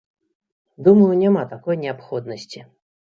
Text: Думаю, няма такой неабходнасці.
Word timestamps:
Думаю, 0.87 1.09
няма 1.23 1.43
такой 1.51 1.75
неабходнасці. 1.83 2.63